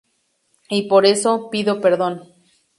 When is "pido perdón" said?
1.51-2.27